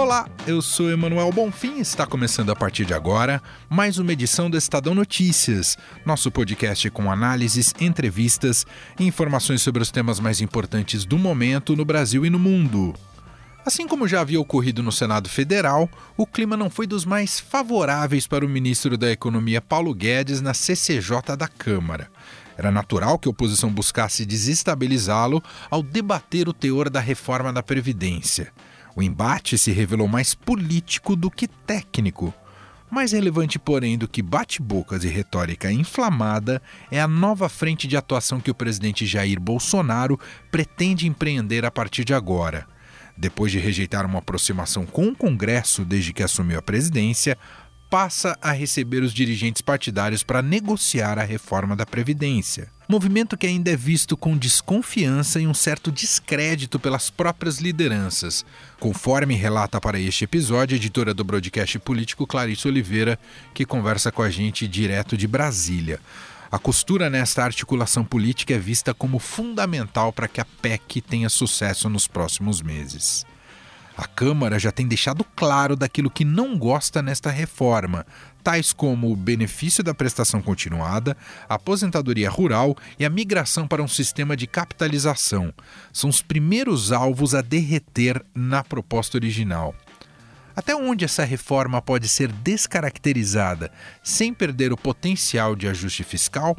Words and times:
Olá, 0.00 0.26
eu 0.46 0.62
sou 0.62 0.90
Emanuel 0.90 1.30
Bonfim 1.30 1.74
e 1.76 1.80
está 1.80 2.06
começando 2.06 2.48
a 2.48 2.56
partir 2.56 2.86
de 2.86 2.94
agora 2.94 3.42
mais 3.68 3.98
uma 3.98 4.14
edição 4.14 4.48
do 4.48 4.56
Estadão 4.56 4.94
Notícias, 4.94 5.76
nosso 6.06 6.30
podcast 6.30 6.88
com 6.88 7.12
análises, 7.12 7.74
entrevistas 7.78 8.66
e 8.98 9.06
informações 9.06 9.60
sobre 9.60 9.82
os 9.82 9.90
temas 9.90 10.18
mais 10.18 10.40
importantes 10.40 11.04
do 11.04 11.18
momento 11.18 11.76
no 11.76 11.84
Brasil 11.84 12.24
e 12.24 12.30
no 12.30 12.38
mundo. 12.38 12.94
Assim 13.62 13.86
como 13.86 14.08
já 14.08 14.22
havia 14.22 14.40
ocorrido 14.40 14.82
no 14.82 14.90
Senado 14.90 15.28
Federal, 15.28 15.86
o 16.16 16.26
clima 16.26 16.56
não 16.56 16.70
foi 16.70 16.86
dos 16.86 17.04
mais 17.04 17.38
favoráveis 17.38 18.26
para 18.26 18.44
o 18.44 18.48
ministro 18.48 18.96
da 18.96 19.10
Economia 19.10 19.60
Paulo 19.60 19.94
Guedes 19.94 20.40
na 20.40 20.54
CCJ 20.54 21.36
da 21.36 21.46
Câmara. 21.46 22.10
Era 22.56 22.70
natural 22.70 23.18
que 23.18 23.28
a 23.28 23.30
oposição 23.30 23.70
buscasse 23.70 24.24
desestabilizá-lo 24.24 25.42
ao 25.70 25.82
debater 25.82 26.48
o 26.48 26.54
teor 26.54 26.88
da 26.88 27.00
reforma 27.00 27.52
da 27.52 27.62
Previdência. 27.62 28.50
O 28.94 29.02
embate 29.02 29.56
se 29.56 29.70
revelou 29.70 30.08
mais 30.08 30.34
político 30.34 31.14
do 31.14 31.30
que 31.30 31.46
técnico. 31.46 32.34
Mais 32.90 33.12
relevante, 33.12 33.58
porém, 33.58 33.96
do 33.96 34.08
que 34.08 34.20
bate-bocas 34.20 35.04
e 35.04 35.08
retórica 35.08 35.70
inflamada 35.70 36.60
é 36.90 37.00
a 37.00 37.06
nova 37.06 37.48
frente 37.48 37.86
de 37.86 37.96
atuação 37.96 38.40
que 38.40 38.50
o 38.50 38.54
presidente 38.54 39.06
Jair 39.06 39.38
Bolsonaro 39.38 40.18
pretende 40.50 41.06
empreender 41.06 41.64
a 41.64 41.70
partir 41.70 42.04
de 42.04 42.12
agora. 42.12 42.66
Depois 43.16 43.52
de 43.52 43.58
rejeitar 43.58 44.04
uma 44.04 44.18
aproximação 44.18 44.84
com 44.84 45.08
o 45.08 45.14
Congresso 45.14 45.84
desde 45.84 46.12
que 46.12 46.22
assumiu 46.22 46.58
a 46.58 46.62
presidência, 46.62 47.38
passa 47.90 48.38
a 48.40 48.52
receber 48.52 49.02
os 49.02 49.12
dirigentes 49.12 49.60
partidários 49.60 50.22
para 50.22 50.40
negociar 50.40 51.18
a 51.18 51.24
reforma 51.24 51.74
da 51.74 51.84
Previdência. 51.84 52.68
Movimento 52.88 53.36
que 53.36 53.46
ainda 53.46 53.70
é 53.70 53.76
visto 53.76 54.16
com 54.16 54.38
desconfiança 54.38 55.40
e 55.40 55.46
um 55.46 55.54
certo 55.54 55.90
descrédito 55.90 56.78
pelas 56.78 57.10
próprias 57.10 57.58
lideranças, 57.58 58.44
conforme 58.78 59.34
relata 59.34 59.80
para 59.80 59.98
este 59.98 60.24
episódio 60.24 60.74
a 60.74 60.78
editora 60.78 61.12
do 61.12 61.24
broadcast 61.24 61.78
político 61.80 62.26
Clarice 62.26 62.68
Oliveira, 62.68 63.18
que 63.52 63.66
conversa 63.66 64.12
com 64.12 64.22
a 64.22 64.30
gente 64.30 64.68
direto 64.68 65.16
de 65.16 65.26
Brasília. 65.26 66.00
A 66.50 66.58
costura 66.58 67.10
nesta 67.10 67.44
articulação 67.44 68.04
política 68.04 68.54
é 68.54 68.58
vista 68.58 68.92
como 68.92 69.18
fundamental 69.18 70.12
para 70.12 70.26
que 70.28 70.40
a 70.40 70.44
PEC 70.44 71.00
tenha 71.00 71.28
sucesso 71.28 71.88
nos 71.88 72.08
próximos 72.08 72.60
meses. 72.60 73.24
A 74.00 74.06
Câmara 74.06 74.58
já 74.58 74.72
tem 74.72 74.88
deixado 74.88 75.22
claro 75.36 75.76
daquilo 75.76 76.10
que 76.10 76.24
não 76.24 76.56
gosta 76.56 77.02
nesta 77.02 77.30
reforma, 77.30 78.06
tais 78.42 78.72
como 78.72 79.12
o 79.12 79.16
benefício 79.16 79.84
da 79.84 79.92
prestação 79.92 80.40
continuada, 80.40 81.14
a 81.46 81.56
aposentadoria 81.56 82.30
rural 82.30 82.74
e 82.98 83.04
a 83.04 83.10
migração 83.10 83.68
para 83.68 83.82
um 83.82 83.86
sistema 83.86 84.34
de 84.34 84.46
capitalização. 84.46 85.52
São 85.92 86.08
os 86.08 86.22
primeiros 86.22 86.92
alvos 86.92 87.34
a 87.34 87.42
derreter 87.42 88.24
na 88.34 88.64
proposta 88.64 89.18
original. 89.18 89.74
Até 90.56 90.74
onde 90.74 91.04
essa 91.04 91.22
reforma 91.22 91.82
pode 91.82 92.08
ser 92.08 92.32
descaracterizada 92.32 93.70
sem 94.02 94.32
perder 94.32 94.72
o 94.72 94.78
potencial 94.78 95.54
de 95.54 95.68
ajuste 95.68 96.04
fiscal? 96.04 96.56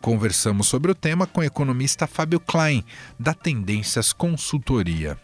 Conversamos 0.00 0.66
sobre 0.66 0.90
o 0.90 0.94
tema 0.94 1.26
com 1.26 1.42
o 1.42 1.44
economista 1.44 2.06
Fábio 2.06 2.40
Klein, 2.40 2.82
da 3.18 3.34
Tendências 3.34 4.14
Consultoria. 4.14 5.18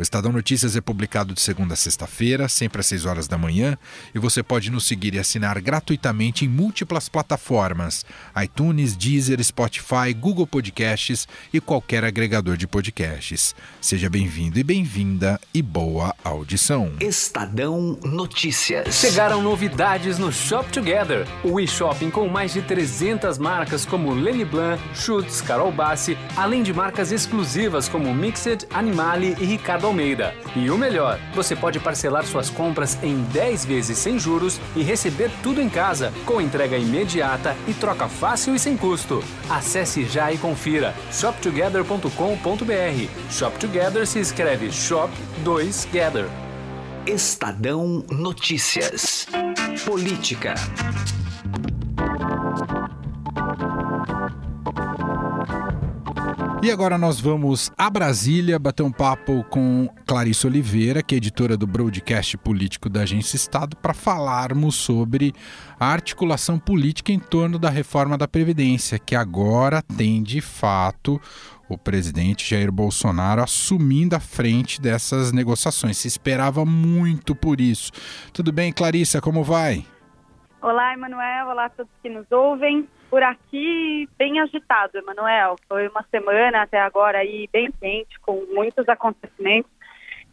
O 0.00 0.02
Estadão 0.02 0.32
Notícias 0.32 0.76
é 0.76 0.80
publicado 0.80 1.34
de 1.34 1.42
segunda 1.42 1.74
a 1.74 1.76
sexta-feira, 1.76 2.48
sempre 2.48 2.80
às 2.80 2.86
6 2.86 3.04
horas 3.04 3.28
da 3.28 3.36
manhã, 3.36 3.76
e 4.14 4.18
você 4.18 4.42
pode 4.42 4.70
nos 4.70 4.86
seguir 4.86 5.12
e 5.12 5.18
assinar 5.18 5.60
gratuitamente 5.60 6.46
em 6.46 6.48
múltiplas 6.48 7.06
plataformas: 7.06 8.06
iTunes, 8.42 8.96
Deezer, 8.96 9.44
Spotify, 9.44 10.14
Google 10.18 10.46
Podcasts 10.46 11.28
e 11.52 11.60
qualquer 11.60 12.02
agregador 12.02 12.56
de 12.56 12.66
podcasts. 12.66 13.54
Seja 13.78 14.08
bem-vindo 14.08 14.58
e 14.58 14.64
bem-vinda 14.64 15.38
e 15.52 15.60
boa 15.60 16.16
audição. 16.24 16.92
Estadão 16.98 17.98
Notícias. 18.02 18.94
Chegaram 18.94 19.42
novidades 19.42 20.18
no 20.18 20.32
Shop 20.32 20.72
Together, 20.72 21.26
o 21.44 21.60
e-shopping 21.60 22.08
com 22.08 22.26
mais 22.26 22.54
de 22.54 22.62
300 22.62 23.36
marcas 23.36 23.84
como 23.84 24.14
Lenny 24.14 24.46
Blanc, 24.46 24.82
Schutz, 24.94 25.42
Carol 25.42 25.70
Bassi, 25.70 26.16
além 26.38 26.62
de 26.62 26.72
marcas 26.72 27.12
exclusivas 27.12 27.86
como 27.86 28.14
Mixed, 28.14 28.66
Animale 28.70 29.36
e 29.38 29.44
Ricardo 29.44 29.89
Almeida. 29.90 30.32
E 30.54 30.70
o 30.70 30.78
melhor, 30.78 31.18
você 31.34 31.56
pode 31.56 31.80
parcelar 31.80 32.24
suas 32.24 32.48
compras 32.48 32.96
em 33.02 33.22
10 33.24 33.64
vezes 33.64 33.98
sem 33.98 34.18
juros 34.18 34.60
e 34.76 34.82
receber 34.82 35.30
tudo 35.42 35.60
em 35.60 35.68
casa, 35.68 36.12
com 36.24 36.40
entrega 36.40 36.78
imediata 36.78 37.56
e 37.66 37.74
troca 37.74 38.08
fácil 38.08 38.54
e 38.54 38.58
sem 38.58 38.76
custo. 38.76 39.22
Acesse 39.48 40.04
já 40.04 40.32
e 40.32 40.38
confira 40.38 40.94
shoptogether.com.br. 41.12 43.30
Shop 43.30 43.58
Together 43.58 44.06
se 44.06 44.20
escreve 44.20 44.70
Shop 44.70 45.12
2 45.42 45.88
Gather. 45.92 46.26
Estadão 47.06 48.04
Notícias. 48.10 49.26
Política. 49.84 50.54
E 56.62 56.70
agora 56.70 56.98
nós 56.98 57.18
vamos 57.18 57.72
a 57.76 57.88
Brasília 57.88 58.58
bater 58.58 58.82
um 58.82 58.92
papo 58.92 59.42
com 59.44 59.88
Clarice 60.06 60.46
Oliveira, 60.46 61.02
que 61.02 61.14
é 61.14 61.18
editora 61.18 61.56
do 61.56 61.66
broadcast 61.66 62.36
político 62.36 62.90
da 62.90 63.00
Agência 63.00 63.36
Estado, 63.36 63.74
para 63.78 63.94
falarmos 63.94 64.74
sobre 64.74 65.32
a 65.78 65.86
articulação 65.86 66.58
política 66.58 67.12
em 67.12 67.18
torno 67.18 67.58
da 67.58 67.70
reforma 67.70 68.18
da 68.18 68.28
Previdência, 68.28 68.98
que 68.98 69.16
agora 69.16 69.80
tem 69.80 70.22
de 70.22 70.42
fato 70.42 71.18
o 71.66 71.78
presidente 71.78 72.50
Jair 72.50 72.70
Bolsonaro 72.70 73.42
assumindo 73.42 74.14
a 74.14 74.20
frente 74.20 74.82
dessas 74.82 75.32
negociações. 75.32 75.96
Se 75.96 76.08
esperava 76.08 76.66
muito 76.66 77.34
por 77.34 77.58
isso. 77.58 77.90
Tudo 78.34 78.52
bem, 78.52 78.70
Clarissa, 78.70 79.18
como 79.18 79.42
vai? 79.42 79.86
Olá, 80.62 80.92
Emanuel. 80.92 81.48
Olá 81.48 81.64
a 81.64 81.70
todos 81.70 81.90
que 82.02 82.10
nos 82.10 82.30
ouvem. 82.30 82.86
Por 83.08 83.22
aqui, 83.22 84.06
bem 84.18 84.40
agitado, 84.40 84.98
Emanuel. 84.98 85.56
Foi 85.66 85.88
uma 85.88 86.04
semana 86.10 86.60
até 86.62 86.78
agora 86.78 87.18
aí 87.18 87.48
bem 87.50 87.72
quente, 87.80 88.20
com 88.20 88.44
muitos 88.52 88.86
acontecimentos 88.86 89.70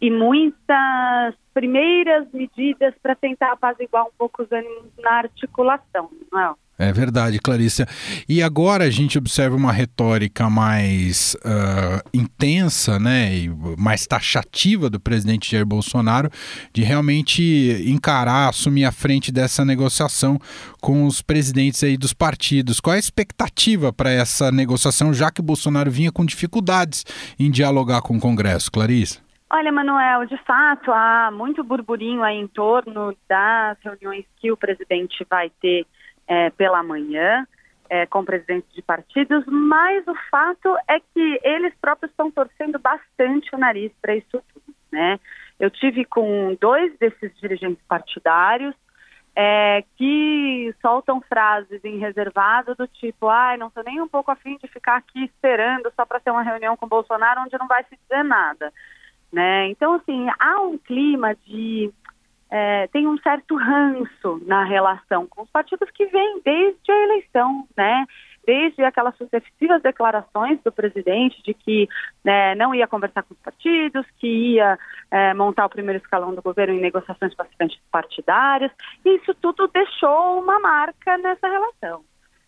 e 0.01 0.11
muitas 0.11 1.33
primeiras 1.53 2.29
medidas 2.33 2.93
para 3.01 3.15
tentar 3.15 3.53
apaziguar 3.53 4.03
um 4.03 4.11
pouco 4.17 4.43
os 4.43 4.51
ânimos 4.51 4.91
na 4.99 5.19
articulação, 5.19 6.09
Emanuel. 6.29 6.57
É 6.79 6.93
verdade, 6.93 7.39
Clarissa. 7.39 7.87
E 8.29 8.43
agora 8.43 8.83
a 8.83 8.89
gente 8.91 9.17
observa 9.17 9.55
uma 9.55 9.71
retórica 9.71 10.47
mais 10.47 11.35
uh, 11.37 12.07
intensa, 12.13 12.99
né, 12.99 13.35
e 13.35 13.49
mais 13.75 14.05
taxativa 14.05 14.87
do 14.87 14.99
presidente 14.99 15.51
Jair 15.51 15.65
Bolsonaro 15.65 16.29
de 16.71 16.83
realmente 16.83 17.83
encarar, 17.87 18.49
assumir 18.49 18.85
a 18.85 18.91
frente 18.91 19.31
dessa 19.31 19.65
negociação 19.65 20.37
com 20.79 21.07
os 21.07 21.19
presidentes 21.19 21.83
aí 21.83 21.97
dos 21.97 22.13
partidos. 22.13 22.79
Qual 22.79 22.93
é 22.93 22.97
a 22.97 22.99
expectativa 22.99 23.91
para 23.91 24.11
essa 24.11 24.51
negociação, 24.51 25.11
já 25.11 25.31
que 25.31 25.41
o 25.41 25.43
Bolsonaro 25.43 25.89
vinha 25.89 26.11
com 26.11 26.23
dificuldades 26.23 27.03
em 27.39 27.49
dialogar 27.49 28.01
com 28.03 28.17
o 28.17 28.19
Congresso, 28.19 28.71
Clarissa? 28.71 29.19
Olha, 29.49 29.71
Manuel, 29.71 30.25
de 30.25 30.37
fato 30.43 30.91
há 30.91 31.31
muito 31.31 31.63
burburinho 31.63 32.21
aí 32.21 32.37
em 32.37 32.47
torno 32.47 33.15
das 33.27 33.77
reuniões 33.81 34.25
que 34.39 34.51
o 34.51 34.57
presidente 34.57 35.25
vai 35.27 35.49
ter 35.61 35.87
é, 36.27 36.49
pela 36.51 36.83
manhã 36.83 37.47
é, 37.89 38.05
com 38.05 38.23
presidentes 38.23 38.71
de 38.73 38.81
partidos, 38.81 39.45
mas 39.47 40.05
o 40.07 40.15
fato 40.29 40.75
é 40.87 40.99
que 40.99 41.39
eles 41.43 41.73
próprios 41.79 42.11
estão 42.11 42.29
torcendo 42.29 42.77
bastante 42.79 43.53
o 43.53 43.57
nariz 43.57 43.91
para 44.01 44.15
isso 44.15 44.43
tudo. 44.53 44.75
Né? 44.91 45.19
Eu 45.59 45.69
tive 45.69 46.05
com 46.05 46.55
dois 46.59 46.97
desses 46.97 47.35
dirigentes 47.39 47.83
partidários 47.87 48.75
é, 49.35 49.83
que 49.95 50.73
soltam 50.81 51.21
frases 51.21 51.83
em 51.85 51.99
reservado 51.99 52.73
do 52.75 52.87
tipo, 52.87 53.27
ai, 53.27 53.55
não 53.55 53.67
estou 53.67 53.83
nem 53.83 54.01
um 54.01 54.07
pouco 54.07 54.31
afim 54.31 54.57
de 54.57 54.67
ficar 54.67 54.97
aqui 54.97 55.25
esperando 55.25 55.91
só 55.95 56.05
para 56.05 56.19
ter 56.19 56.31
uma 56.31 56.41
reunião 56.41 56.75
com 56.75 56.87
o 56.87 56.89
Bolsonaro 56.89 57.41
onde 57.41 57.57
não 57.57 57.67
vai 57.67 57.83
se 57.83 57.95
dizer 57.95 58.23
nada. 58.23 58.73
Né? 59.31 59.67
Então, 59.67 59.93
assim, 59.93 60.27
há 60.39 60.61
um 60.61 60.77
clima 60.77 61.35
de 61.45 61.91
é, 62.49 62.87
tem 62.87 63.07
um 63.07 63.17
certo 63.17 63.55
ranço 63.55 64.41
na 64.45 64.63
relação 64.63 65.27
com 65.27 65.41
os 65.41 65.49
partidos 65.49 65.89
que 65.91 66.05
vem 66.05 66.41
desde 66.43 66.91
a 66.91 67.03
eleição, 67.03 67.67
né? 67.75 68.05
Desde 68.45 68.81
aquelas 68.83 69.17
sucessivas 69.17 69.81
declarações 69.81 70.61
do 70.63 70.71
presidente 70.71 71.43
de 71.43 71.53
que 71.53 71.89
né, 72.23 72.55
não 72.55 72.73
ia 72.73 72.87
conversar 72.87 73.23
com 73.23 73.33
os 73.33 73.39
partidos, 73.41 74.05
que 74.17 74.53
ia 74.53 74.79
é, 75.11 75.33
montar 75.33 75.65
o 75.65 75.69
primeiro 75.69 76.01
escalão 76.01 76.33
do 76.33 76.41
governo 76.41 76.73
em 76.73 76.79
negociações 76.79 77.33
frentes 77.57 77.79
partidárias, 77.91 78.71
isso 79.03 79.33
tudo 79.35 79.67
deixou 79.67 80.39
uma 80.39 80.61
marca 80.61 81.17
nessa 81.17 81.47
relação. 81.47 82.05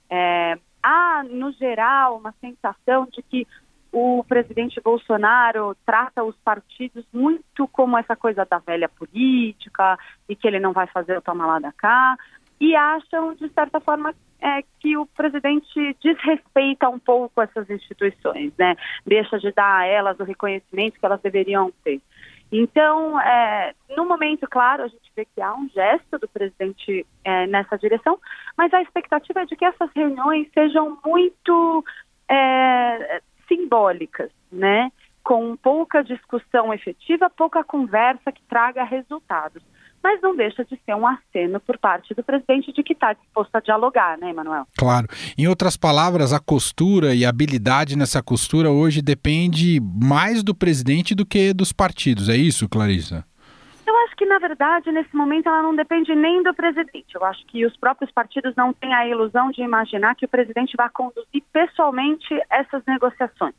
É, 0.10 0.58
há, 0.82 1.24
no 1.30 1.52
geral, 1.52 2.18
uma 2.18 2.34
sensação 2.40 3.06
de 3.12 3.22
que 3.22 3.46
o 3.92 4.24
presidente 4.24 4.80
Bolsonaro 4.82 5.76
trata 5.86 6.24
os 6.24 6.36
partidos 6.38 7.06
muito 7.12 7.68
como 7.70 7.98
essa 7.98 8.16
coisa 8.16 8.46
da 8.46 8.60
velha 8.60 8.88
política 8.88 9.98
e 10.28 10.36
que 10.36 10.48
ele 10.48 10.60
não 10.60 10.74
vai 10.74 10.88
fazer 10.88 11.18
o 11.18 11.22
toma 11.22 11.46
lá 11.46 11.60
da 11.60 11.72
cá 11.72 12.16
e 12.60 12.76
acham, 12.76 13.34
de 13.36 13.50
certa 13.50 13.80
forma, 13.80 14.14
é, 14.42 14.64
que 14.80 14.98
o 14.98 15.06
presidente 15.06 15.96
desrespeita 16.04 16.90
um 16.90 17.00
pouco 17.00 17.42
essas 17.42 17.70
instituições, 17.70 18.52
né? 18.58 18.76
Deixa 19.06 19.40
de 19.40 19.52
dar 19.52 19.80
a 19.80 19.86
elas 19.86 20.20
o 20.20 20.24
reconhecimento 20.24 21.00
que 21.00 21.06
elas 21.06 21.22
deveriam 21.22 21.72
ter. 21.84 22.02
Então, 22.52 23.20
é, 23.22 23.74
no 23.96 24.06
momento, 24.06 24.48
claro, 24.50 24.84
a 24.84 24.88
gente 24.88 25.12
vê 25.16 25.24
que 25.24 25.42
há 25.42 25.54
um 25.54 25.70
gesto 25.70 26.18
do 26.18 26.28
presidente 26.28 27.06
é, 27.24 27.46
nessa 27.48 27.78
direção, 27.78 28.20
mas 28.58 28.74
a 28.74 28.82
expectativa 28.82 29.42
é 29.42 29.46
de 29.46 29.56
que 29.56 29.66
essas 29.66 29.90
reuniões 29.96 30.48
sejam 30.54 30.98
muito 31.06 31.86
é, 32.28 33.22
simbólicas, 33.50 34.30
né? 34.50 34.90
Com 35.22 35.58
pouca 35.58 36.02
discussão 36.02 36.74
efetiva, 36.74 37.30
pouca 37.30 37.64
conversa 37.64 38.32
que 38.32 38.42
traga 38.48 38.86
resultados. 38.86 39.62
Mas 40.02 40.22
não 40.22 40.34
deixa 40.34 40.64
de 40.64 40.80
ser 40.86 40.96
um 40.96 41.06
aceno 41.06 41.60
por 41.60 41.78
parte 41.78 42.14
do 42.14 42.24
presidente 42.24 42.72
de 42.72 42.82
que 42.82 42.94
está 42.94 43.12
disposto 43.12 43.54
a 43.54 43.60
dialogar, 43.60 44.18
né, 44.18 44.30
Emanuel? 44.30 44.66
Claro. 44.78 45.08
Em 45.38 45.46
outras 45.46 45.76
palavras, 45.76 46.32
a 46.32 46.40
costura 46.40 47.14
e 47.14 47.26
a 47.26 47.30
habilidade 47.30 47.98
nessa 47.98 48.24
costura 48.24 48.72
hoje 48.72 49.02
depende 49.02 49.82
mais 49.82 50.42
do 50.42 50.56
presidente 50.56 51.14
do 51.14 51.26
que 51.26 51.54
dos 51.54 51.74
partidos. 51.74 52.30
É 52.30 52.38
isso, 52.38 52.70
Clarissa? 52.70 53.26
Na 54.30 54.38
verdade, 54.38 54.92
nesse 54.92 55.16
momento 55.16 55.50
ela 55.50 55.64
não 55.64 55.76
depende 55.76 56.14
nem 56.14 56.44
do 56.44 56.54
presidente. 56.54 57.16
Eu 57.16 57.26
acho 57.26 57.44
que 57.48 57.66
os 57.66 57.76
próprios 57.76 58.12
partidos 58.12 58.56
não 58.56 58.72
têm 58.72 58.94
a 58.94 59.08
ilusão 59.08 59.50
de 59.50 59.64
imaginar 59.64 60.14
que 60.14 60.26
o 60.26 60.30
presidente 60.30 60.78
vai 60.78 60.88
conduzir 60.92 61.42
pessoalmente 61.52 62.40
essas 62.48 62.86
negociações. 62.86 63.56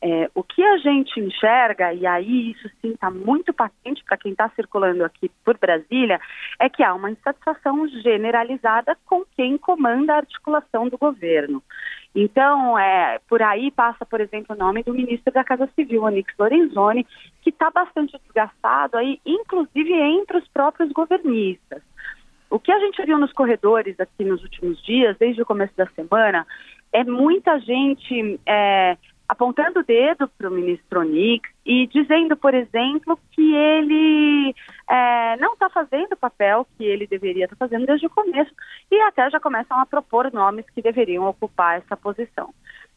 É, 0.00 0.30
o 0.34 0.42
que 0.42 0.64
a 0.64 0.78
gente 0.78 1.20
enxerga, 1.20 1.92
e 1.92 2.06
aí 2.06 2.52
isso 2.52 2.70
sim 2.80 2.92
está 2.92 3.10
muito 3.10 3.52
patente 3.52 4.02
para 4.02 4.16
quem 4.16 4.32
está 4.32 4.48
circulando 4.56 5.04
aqui 5.04 5.30
por 5.44 5.58
Brasília, 5.58 6.18
é 6.58 6.70
que 6.70 6.82
há 6.82 6.94
uma 6.94 7.10
insatisfação 7.10 7.86
generalizada 7.88 8.96
com 9.04 9.26
quem 9.36 9.58
comanda 9.58 10.14
a 10.14 10.18
articulação 10.18 10.88
do 10.88 10.96
governo. 10.96 11.62
Então, 12.14 12.78
é, 12.78 13.20
por 13.28 13.42
aí 13.42 13.70
passa, 13.70 14.04
por 14.04 14.20
exemplo, 14.20 14.54
o 14.54 14.58
nome 14.58 14.82
do 14.82 14.92
ministro 14.94 15.32
da 15.32 15.44
Casa 15.44 15.68
Civil, 15.74 16.02
Onix 16.02 16.32
Lorenzoni, 16.38 17.06
que 17.42 17.50
está 17.50 17.70
bastante 17.70 18.18
desgastado 18.24 18.96
aí, 18.96 19.20
inclusive 19.24 19.92
entre 19.92 20.38
os 20.38 20.48
próprios 20.48 20.90
governistas. 20.92 21.82
O 22.50 22.58
que 22.58 22.72
a 22.72 22.78
gente 22.80 23.04
viu 23.04 23.18
nos 23.18 23.32
corredores 23.32 24.00
aqui 24.00 24.24
nos 24.24 24.42
últimos 24.42 24.82
dias, 24.82 25.16
desde 25.18 25.42
o 25.42 25.46
começo 25.46 25.76
da 25.76 25.86
semana, 25.88 26.46
é 26.92 27.04
muita 27.04 27.58
gente 27.60 28.40
é, 28.46 28.96
apontando 29.28 29.80
o 29.80 29.84
dedo 29.84 30.26
para 30.26 30.48
o 30.48 30.52
ministro 30.52 31.00
Onix 31.00 31.50
e 31.64 31.86
dizendo, 31.88 32.34
por 32.34 32.54
exemplo, 32.54 33.18
que 33.32 33.54
ele 33.54 34.54
é, 34.88 35.36
não 35.36 35.52
está 35.52 35.68
fazendo 35.68 36.12
o 36.12 36.16
papel 36.16 36.66
que 36.76 36.84
ele 36.84 37.06
deveria 37.06 37.44
estar 37.44 37.56
tá 37.56 37.66
fazendo 37.66 37.86
desde 37.86 38.06
o 38.06 38.10
começo 38.10 38.50
e 38.90 38.98
até 39.02 39.28
já 39.28 39.38
começam 39.38 39.78
a 39.78 39.84
propor 39.84 40.32
nomes 40.32 40.64
que 40.70 40.80
deveriam 40.80 41.26
ocupar 41.26 41.76
essa 41.76 41.94
posição. 41.96 42.54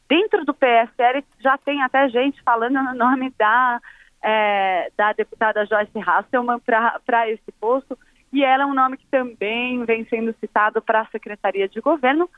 Dentro 0.07 0.45
do 0.45 0.53
PSL 0.53 1.23
já 1.39 1.57
tem 1.57 1.81
até 1.83 2.07
gente 2.07 2.41
falando 2.43 2.81
no 2.81 2.93
nome 2.95 3.33
da, 3.37 3.81
é, 4.23 4.89
da 4.95 5.11
deputada 5.11 5.65
Joyce 5.65 5.99
Hasselman 5.99 6.59
para 6.59 7.29
esse 7.29 7.51
posto 7.59 7.97
e 8.31 8.43
ela 8.43 8.63
é 8.63 8.65
um 8.65 8.73
nome 8.73 8.95
que 8.95 9.07
também 9.07 9.83
vem 9.83 10.05
sendo 10.05 10.33
citado 10.39 10.81
para 10.81 11.01
a 11.01 11.07
Secretaria 11.07 11.67
de 11.67 11.81
Governo, 11.81 12.29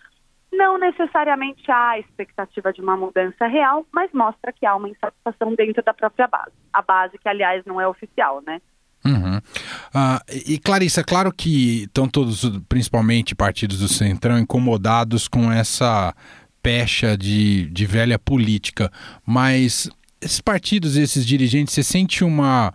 não 0.53 0.77
necessariamente 0.77 1.69
há 1.69 1.99
expectativa 1.99 2.71
de 2.71 2.81
uma 2.81 2.95
mudança 2.95 3.47
real, 3.47 3.85
mas 3.91 4.11
mostra 4.13 4.53
que 4.53 4.65
há 4.65 4.75
uma 4.75 4.89
insatisfação 4.89 5.55
dentro 5.55 5.83
da 5.83 5.93
própria 5.93 6.27
base. 6.27 6.51
A 6.71 6.81
base 6.81 7.17
que, 7.17 7.27
aliás, 7.27 7.65
não 7.65 7.81
é 7.81 7.87
oficial, 7.87 8.41
né? 8.45 8.61
Uhum. 9.05 9.37
Uh, 9.37 10.41
e 10.47 10.57
Clarissa, 10.57 11.03
claro 11.03 11.31
que 11.31 11.83
estão 11.83 12.07
todos, 12.07 12.49
principalmente 12.69 13.35
partidos 13.35 13.79
do 13.79 13.87
Centrão, 13.87 14.39
incomodados 14.39 15.27
com 15.27 15.51
essa 15.51 16.15
pecha 16.61 17.17
de, 17.17 17.69
de 17.69 17.85
velha 17.85 18.17
política, 18.17 18.89
mas 19.25 19.89
esses 20.21 20.39
partidos, 20.39 20.95
esses 20.95 21.25
dirigentes, 21.25 21.73
você 21.73 21.83
sente 21.83 22.23
uma 22.23 22.73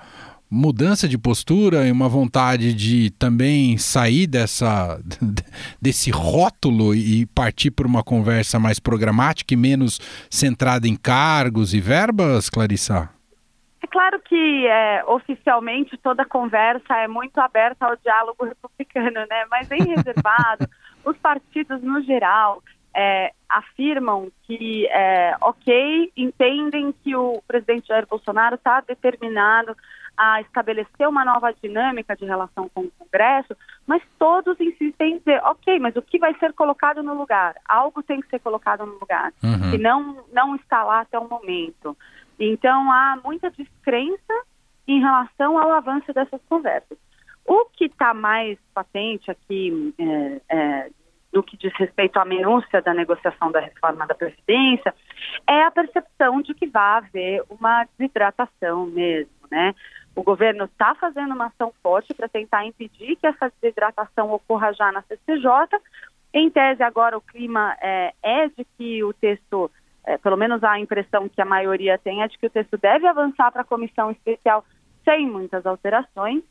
mudança 0.50 1.06
de 1.06 1.18
postura 1.18 1.86
e 1.86 1.92
uma 1.92 2.08
vontade 2.08 2.72
de 2.72 3.10
também 3.10 3.76
sair 3.76 4.26
dessa 4.26 4.98
desse 5.80 6.10
rótulo 6.10 6.94
e 6.94 7.26
partir 7.26 7.70
para 7.70 7.86
uma 7.86 8.02
conversa 8.02 8.58
mais 8.58 8.80
programática 8.80 9.54
e 9.54 9.56
menos 9.56 9.98
centrada 10.30 10.88
em 10.88 10.96
cargos 10.96 11.74
e 11.74 11.80
verbas, 11.80 12.48
Clarissa? 12.48 13.10
É 13.82 13.86
claro 13.86 14.20
que 14.20 14.66
é, 14.66 15.04
oficialmente 15.06 15.96
toda 15.98 16.24
conversa 16.24 16.96
é 16.96 17.08
muito 17.08 17.38
aberta 17.38 17.86
ao 17.86 17.96
diálogo 17.96 18.44
republicano, 18.44 19.26
né? 19.28 19.46
Mas 19.50 19.70
em 19.70 19.82
reservado, 19.94 20.68
os 21.04 21.16
partidos 21.18 21.82
no 21.82 22.02
geral 22.02 22.62
é, 22.94 23.32
afirmam 23.48 24.30
que, 24.42 24.86
é, 24.88 25.36
ok, 25.40 26.12
entendem 26.16 26.92
que 27.02 27.14
o 27.14 27.40
presidente 27.46 27.88
Jair 27.88 28.06
Bolsonaro 28.06 28.56
está 28.56 28.80
determinado 28.80 29.76
a 30.18 30.40
estabelecer 30.40 31.08
uma 31.08 31.24
nova 31.24 31.54
dinâmica 31.62 32.16
de 32.16 32.24
relação 32.24 32.68
com 32.74 32.80
o 32.80 32.90
Congresso, 32.90 33.56
mas 33.86 34.02
todos 34.18 34.60
insistem 34.60 35.14
em 35.14 35.18
dizer, 35.18 35.40
ok, 35.44 35.78
mas 35.78 35.94
o 35.94 36.02
que 36.02 36.18
vai 36.18 36.34
ser 36.40 36.52
colocado 36.54 37.04
no 37.04 37.14
lugar? 37.14 37.54
Algo 37.68 38.02
tem 38.02 38.20
que 38.20 38.28
ser 38.28 38.40
colocado 38.40 38.84
no 38.84 38.98
lugar, 38.98 39.32
uhum. 39.42 39.70
que 39.70 39.78
não, 39.78 40.24
não 40.32 40.56
está 40.56 40.82
lá 40.82 41.00
até 41.00 41.16
o 41.16 41.28
momento. 41.28 41.96
Então, 42.36 42.90
há 42.90 43.16
muita 43.24 43.48
descrença 43.52 44.42
em 44.88 45.00
relação 45.00 45.56
ao 45.56 45.70
avanço 45.70 46.12
dessas 46.12 46.40
conversas. 46.48 46.98
O 47.46 47.66
que 47.66 47.84
está 47.84 48.12
mais 48.12 48.58
patente 48.74 49.30
aqui, 49.30 49.94
é, 49.98 50.40
é, 50.48 50.90
no 51.32 51.42
que 51.44 51.56
diz 51.56 51.72
respeito 51.76 52.18
à 52.18 52.24
minúcia 52.24 52.82
da 52.82 52.92
negociação 52.92 53.52
da 53.52 53.60
reforma 53.60 54.06
da 54.06 54.14
Previdência, 54.14 54.92
é 55.46 55.62
a 55.62 55.70
percepção 55.70 56.42
de 56.42 56.54
que 56.54 56.66
vai 56.66 56.98
haver 56.98 57.44
uma 57.48 57.86
desidratação 57.96 58.86
mesmo, 58.86 59.30
né? 59.50 59.74
O 60.18 60.22
governo 60.24 60.64
está 60.64 60.96
fazendo 60.96 61.32
uma 61.32 61.46
ação 61.46 61.72
forte 61.80 62.12
para 62.12 62.28
tentar 62.28 62.66
impedir 62.66 63.14
que 63.14 63.24
essa 63.24 63.52
desidratação 63.62 64.32
ocorra 64.32 64.72
já 64.72 64.90
na 64.90 65.00
CCJ. 65.02 65.78
Em 66.34 66.50
tese, 66.50 66.82
agora 66.82 67.16
o 67.16 67.20
clima 67.20 67.76
é, 67.80 68.12
é 68.20 68.48
de 68.48 68.64
que 68.76 69.04
o 69.04 69.12
texto, 69.12 69.70
é, 70.04 70.18
pelo 70.18 70.36
menos 70.36 70.64
a 70.64 70.76
impressão 70.76 71.28
que 71.28 71.40
a 71.40 71.44
maioria 71.44 71.96
tem, 71.98 72.20
é 72.20 72.26
de 72.26 72.36
que 72.36 72.48
o 72.48 72.50
texto 72.50 72.76
deve 72.76 73.06
avançar 73.06 73.52
para 73.52 73.62
a 73.62 73.64
comissão 73.64 74.10
especial 74.10 74.64
sem 75.04 75.24
muitas 75.24 75.64
alterações. 75.64 76.42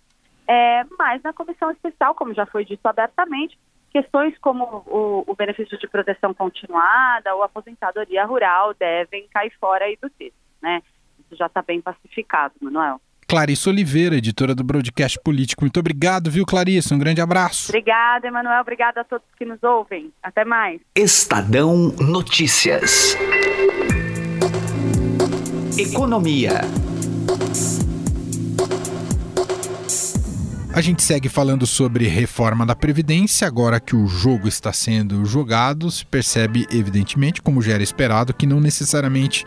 É, 0.47 0.85
mas 0.97 1.21
na 1.21 1.33
comissão 1.33 1.69
especial, 1.69 2.15
como 2.15 2.33
já 2.33 2.45
foi 2.45 2.63
dito 2.63 2.85
abertamente, 2.85 3.59
questões 3.91 4.37
como 4.37 4.81
o, 4.87 5.25
o 5.27 5.35
benefício 5.35 5.77
de 5.77 5.89
proteção 5.89 6.33
continuada 6.33 7.35
ou 7.35 7.43
aposentadoria 7.43 8.23
rural 8.23 8.73
devem 8.75 9.27
cair 9.27 9.51
fora 9.59 9.83
aí 9.83 9.97
do 10.01 10.09
texto, 10.09 10.39
né? 10.61 10.81
Isso 11.19 11.35
já 11.35 11.47
está 11.47 11.61
bem 11.61 11.81
pacificado, 11.81 12.53
Manuel. 12.61 13.01
Clarissa 13.27 13.69
Oliveira, 13.69 14.15
editora 14.15 14.55
do 14.55 14.63
Broadcast 14.63 15.19
Político. 15.21 15.63
Muito 15.63 15.77
obrigado, 15.77 16.31
viu, 16.31 16.45
Clarissa? 16.45 16.95
Um 16.95 16.97
grande 16.97 17.19
abraço. 17.19 17.69
Obrigada, 17.69 18.25
Emanuel. 18.25 18.61
Obrigada 18.61 19.01
a 19.01 19.03
todos 19.03 19.27
que 19.37 19.43
nos 19.43 19.61
ouvem. 19.61 20.13
Até 20.23 20.45
mais. 20.45 20.79
Estadão 20.95 21.93
Notícias. 21.99 23.17
Economia. 25.77 26.61
A 30.73 30.79
gente 30.79 31.03
segue 31.03 31.27
falando 31.27 31.67
sobre 31.67 32.07
reforma 32.07 32.65
da 32.65 32.75
Previdência. 32.75 33.45
Agora 33.45 33.81
que 33.81 33.95
o 33.95 34.07
jogo 34.07 34.47
está 34.47 34.71
sendo 34.71 35.25
jogado, 35.25 35.91
se 35.91 36.05
percebe, 36.05 36.65
evidentemente, 36.71 37.41
como 37.41 37.61
já 37.61 37.73
era 37.73 37.83
esperado, 37.83 38.33
que 38.33 38.47
não 38.47 38.61
necessariamente 38.61 39.43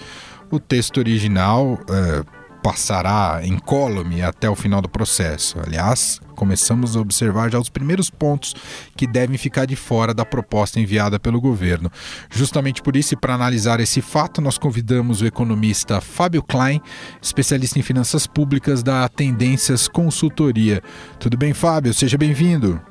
o 0.51 0.61
texto 0.61 0.99
original. 0.99 1.79
Uh, 1.89 2.40
passará 2.63 3.41
incólume 3.45 4.23
até 4.23 4.49
o 4.49 4.55
final 4.55 4.81
do 4.81 4.89
processo. 4.89 5.59
Aliás, 5.65 6.21
começamos 6.35 6.97
a 6.97 7.01
observar 7.01 7.51
já 7.51 7.59
os 7.59 7.69
primeiros 7.69 8.11
pontos 8.11 8.55
que 8.97 9.07
devem 9.07 9.37
ficar 9.37 9.67
de 9.67 9.77
fora 9.77 10.15
da 10.15 10.25
proposta 10.25 10.81
enviada 10.81 11.19
pelo 11.19 11.41
governo. 11.41 11.91
Justamente 12.31 12.83
por 12.83 12.97
isso, 12.97 13.15
e 13.15 13.17
para 13.17 13.35
analisar 13.35 13.81
esse 13.81 14.01
fato, 14.01 14.41
nós 14.41 14.59
convidamos 14.59 15.21
o 15.21 15.27
economista 15.27 16.01
Fábio 16.01 16.43
Klein, 16.43 16.81
especialista 17.21 17.79
em 17.79 17.83
finanças 17.83 18.27
públicas 18.27 18.83
da 18.83 19.09
Tendências 19.09 19.89
Consultoria. 19.89 20.83
Tudo 21.19 21.37
bem, 21.37 21.53
Fábio? 21.53 21.93
Seja 21.95 22.17
bem-vindo. 22.17 22.90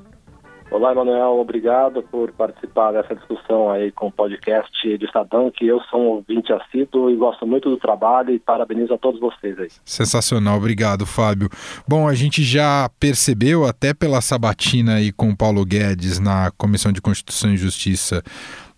Olá, 0.72 0.92
Emanuel, 0.92 1.40
obrigado 1.40 2.04
por 2.04 2.32
participar 2.32 2.92
dessa 2.92 3.16
discussão 3.16 3.72
aí 3.72 3.92
com 3.92 4.08
o 4.08 4.12
podcast 4.12 4.72
de 5.00 5.04
Estadão, 5.04 5.50
que 5.50 5.66
eu 5.66 5.82
sou 5.90 6.00
um 6.00 6.08
ouvinte 6.10 6.54
assíduo 6.54 7.10
e 7.10 7.16
gosto 7.16 7.46
muito 7.46 7.72
do 7.72 7.78
trabalho 7.78 8.30
e 8.32 8.40
parabenizo 8.40 8.94
a 8.94 8.98
todos 8.98 9.20
vocês 9.20 9.58
aí. 9.58 9.68
Sensacional, 9.84 10.58
obrigado, 10.58 11.08
Fábio. 11.08 11.50
Bom, 11.88 12.08
a 12.08 12.14
gente 12.14 12.44
já 12.44 12.88
percebeu 13.00 13.66
até 13.66 13.96
pela 13.96 14.22
sabatina 14.22 14.96
aí 14.96 15.12
com 15.12 15.30
o 15.30 15.36
Paulo 15.36 15.66
Guedes 15.66 16.20
na 16.20 16.52
Comissão 16.52 16.92
de 16.92 17.02
Constituição 17.02 17.52
e 17.52 17.58
Justiça 17.58 18.24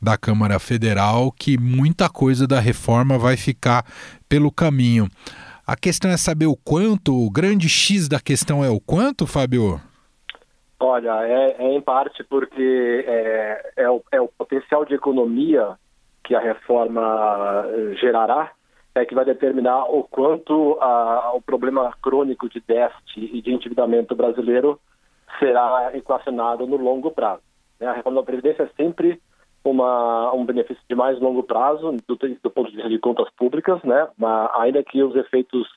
da 0.01 0.17
Câmara 0.17 0.59
Federal 0.59 1.29
que 1.29 1.57
muita 1.57 2.07
coisa 2.07 2.47
da 2.47 2.61
reforma 2.61 3.17
vai 3.17 3.35
ficar 3.35 3.85
pelo 4.29 4.49
caminho. 4.49 5.09
A 5.67 5.75
questão 5.75 6.09
é 6.09 6.15
saber 6.15 6.45
o 6.45 6.55
quanto, 6.55 7.13
o 7.13 7.29
grande 7.29 7.67
X 7.67 8.07
da 8.07 8.19
questão 8.19 8.63
é 8.63 8.69
o 8.69 8.79
quanto, 8.79 9.27
Fábio? 9.27 9.79
Olha, 10.83 11.23
é, 11.27 11.57
é 11.59 11.73
em 11.75 11.79
parte 11.79 12.23
porque 12.23 13.05
é, 13.07 13.71
é, 13.75 13.89
o, 13.89 14.01
é 14.11 14.19
o 14.19 14.27
potencial 14.27 14.83
de 14.83 14.95
economia 14.95 15.77
que 16.23 16.33
a 16.33 16.39
reforma 16.39 17.65
eh, 17.67 17.95
gerará 17.97 18.51
é 18.95 19.05
que 19.05 19.13
vai 19.13 19.23
determinar 19.23 19.85
o 19.85 20.03
quanto 20.03 20.79
a, 20.81 21.33
o 21.35 21.41
problema 21.41 21.93
crônico 22.01 22.49
de 22.49 22.59
déficit 22.61 23.29
e 23.31 23.41
de 23.43 23.53
endividamento 23.53 24.15
brasileiro 24.15 24.79
será 25.37 25.91
equacionado 25.93 26.65
no 26.65 26.77
longo 26.77 27.11
prazo. 27.11 27.43
Né? 27.79 27.85
A 27.85 27.93
reforma 27.93 28.21
da 28.21 28.25
Previdência 28.25 28.63
é 28.63 28.69
sempre 28.75 29.21
uma, 29.63 30.33
um 30.33 30.43
benefício 30.43 30.81
de 30.89 30.95
mais 30.95 31.19
longo 31.19 31.43
prazo 31.43 31.95
do, 32.07 32.15
do 32.15 32.49
ponto 32.49 32.71
de 32.71 32.77
vista 32.77 32.89
de 32.89 32.97
contas 32.97 33.29
públicas, 33.37 33.81
né? 33.83 34.07
Mas, 34.17 34.49
ainda 34.55 34.83
que 34.83 35.03
os 35.03 35.15
efeitos 35.15 35.67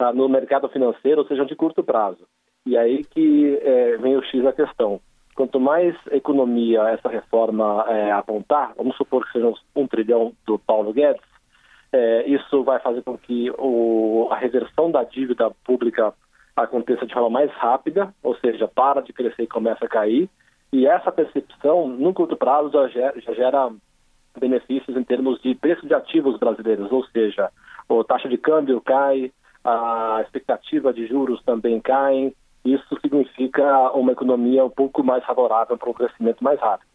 ah, 0.00 0.12
no 0.12 0.28
mercado 0.28 0.68
financeiro 0.68 1.24
sejam 1.28 1.46
de 1.46 1.54
curto 1.54 1.84
prazo. 1.84 2.26
E 2.68 2.76
aí 2.76 3.02
que 3.02 3.58
é, 3.62 3.96
vem 3.96 4.14
o 4.14 4.22
X 4.22 4.42
da 4.42 4.52
questão. 4.52 5.00
Quanto 5.34 5.58
mais 5.58 5.96
economia 6.10 6.82
essa 6.90 7.08
reforma 7.08 7.82
é, 7.88 8.12
apontar, 8.12 8.74
vamos 8.76 8.94
supor 8.98 9.24
que 9.24 9.32
seja 9.32 9.50
um 9.74 9.86
trilhão 9.86 10.34
do 10.46 10.58
Paulo 10.58 10.92
Guedes, 10.92 11.22
é, 11.90 12.28
isso 12.28 12.62
vai 12.64 12.78
fazer 12.80 13.02
com 13.02 13.16
que 13.16 13.50
o, 13.56 14.28
a 14.30 14.36
reversão 14.36 14.90
da 14.90 15.02
dívida 15.02 15.50
pública 15.64 16.12
aconteça 16.54 17.06
de 17.06 17.14
forma 17.14 17.30
mais 17.30 17.50
rápida, 17.52 18.12
ou 18.22 18.36
seja, 18.36 18.68
para 18.68 19.00
de 19.00 19.14
crescer 19.14 19.44
e 19.44 19.46
começa 19.46 19.86
a 19.86 19.88
cair. 19.88 20.28
E 20.70 20.86
essa 20.86 21.10
percepção, 21.10 21.88
no 21.88 22.12
curto 22.12 22.36
prazo, 22.36 22.70
já 22.70 22.88
gera, 22.88 23.18
já 23.18 23.32
gera 23.32 23.72
benefícios 24.38 24.94
em 24.94 25.04
termos 25.04 25.40
de 25.40 25.54
preço 25.54 25.86
de 25.86 25.94
ativos 25.94 26.38
brasileiros, 26.38 26.92
ou 26.92 27.02
seja, 27.06 27.50
a 27.88 28.04
taxa 28.04 28.28
de 28.28 28.36
câmbio 28.36 28.78
cai, 28.82 29.32
a 29.64 30.20
expectativa 30.22 30.92
de 30.92 31.06
juros 31.06 31.42
também 31.44 31.80
cai. 31.80 32.34
Isso 32.64 32.98
significa 33.00 33.92
uma 33.92 34.12
economia 34.12 34.64
um 34.64 34.70
pouco 34.70 35.02
mais 35.02 35.24
favorável 35.24 35.76
para 35.76 35.90
um 35.90 35.94
crescimento 35.94 36.42
mais 36.42 36.60
rápido. 36.60 36.88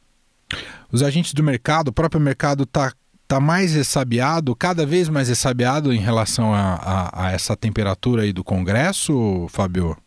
Os 0.92 1.02
agentes 1.02 1.34
do 1.34 1.44
mercado, 1.44 1.88
o 1.88 1.94
próprio 1.94 2.22
mercado 2.22 2.64
está 2.64 2.92
está 3.24 3.40
mais 3.40 3.74
ressabiado, 3.74 4.56
cada 4.56 4.86
vez 4.86 5.10
mais 5.10 5.28
ressabiado 5.28 5.92
em 5.92 5.98
relação 5.98 6.54
a, 6.54 6.76
a, 6.76 7.28
a, 7.28 7.32
essa 7.32 7.58
temperatura 7.58 8.22
aí 8.22 8.32
do 8.32 8.44
Congresso, 8.44 9.48
Fábio? 9.50 9.98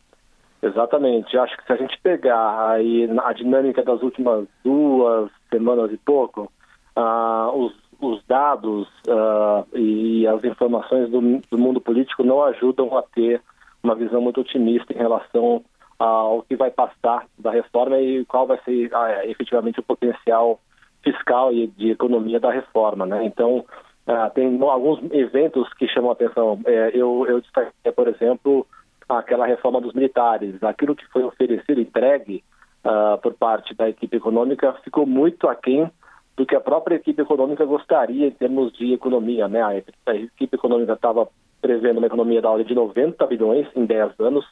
Exatamente. 0.63 1.37
Acho 1.37 1.57
que 1.57 1.67
se 1.67 1.73
a 1.73 1.77
gente 1.77 1.99
pegar 2.01 2.71
aí 2.71 3.09
a 3.25 3.33
dinâmica 3.33 3.83
das 3.83 4.01
últimas 4.03 4.47
duas 4.63 5.31
semanas 5.51 5.93
e 5.93 5.97
pouco, 5.97 6.53
uh, 6.97 7.51
os, 7.57 7.73
os, 8.01 8.23
dados 8.27 8.87
uh, 9.09 9.67
e 9.77 10.27
as 10.27 10.45
informações 10.45 11.11
do, 11.11 11.21
do, 11.51 11.59
mundo 11.59 11.81
político 11.81 12.23
não 12.23 12.45
ajudam 12.45 12.97
a 12.97 13.03
ter 13.03 13.41
uma 13.87 13.95
visão 13.95 14.21
muito 14.21 14.40
otimista 14.40 14.93
em 14.93 14.99
relação 14.99 15.64
ao 15.99 16.43
que 16.43 16.57
vai 16.57 16.71
passar 16.71 17.26
da 17.38 17.50
reforma 17.50 17.99
e 17.99 18.25
qual 18.26 18.47
vai 18.47 18.59
ser 18.64 18.90
uh, 18.93 19.31
efetivamente 19.31 19.81
o 19.81 19.85
potencial 19.85 20.61
fiscal 21.02 21.52
e 21.52 21.69
de 21.69 21.90
economia 21.90 22.38
da 22.38 22.50
reforma, 22.50 23.07
né? 23.07 23.25
Então, 23.25 23.59
uh, 23.59 24.31
tem 24.35 24.61
alguns 24.61 25.00
eventos 25.12 25.73
que 25.75 25.88
chamam 25.88 26.11
a 26.11 26.12
atenção. 26.12 26.61
É, 26.66 26.90
eu, 26.93 27.25
eu 27.28 27.40
destaquei, 27.40 27.93
por 27.93 28.09
exemplo, 28.09 28.66
aquela 29.09 29.47
reforma 29.47 29.81
dos 29.81 29.95
militares. 29.95 30.62
Aquilo 30.62 30.97
que 30.97 31.07
foi 31.07 31.23
oferecido, 31.23 31.81
entregue 31.81 32.43
uh, 32.85 33.19
por 33.19 33.35
parte 33.35 33.73
da 33.75 33.88
equipe 33.88 34.16
econômica, 34.16 34.75
ficou 34.85 35.07
muito 35.07 35.49
aquém 35.49 35.90
do 36.37 36.45
que 36.45 36.55
a 36.55 36.61
própria 36.61 36.97
equipe 36.97 37.23
econômica 37.23 37.64
gostaria 37.64 38.26
em 38.26 38.33
termos 38.33 38.73
de 38.73 38.93
economia, 38.93 39.49
né? 39.49 39.62
A 39.62 40.14
equipe 40.14 40.55
econômica 40.55 40.93
estava 40.93 41.26
prevendo 41.61 41.99
uma 41.99 42.07
economia 42.07 42.43
da 42.43 42.51
ordem 42.51 42.67
de 42.67 42.75
90 42.75 43.27
bilhões 43.27 43.67
em 43.75 43.85
10 43.85 44.21
anos, 44.21 44.45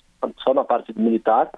só 0.42 0.54
na 0.54 0.64
parte 0.64 0.92
militar, 0.98 1.50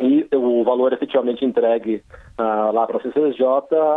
e 0.00 0.28
o 0.32 0.62
valor 0.62 0.92
efetivamente 0.92 1.44
entregue 1.44 2.02
uh, 2.38 2.72
lá 2.72 2.86
para 2.86 2.98
a 2.98 3.02
CCJ 3.02 3.44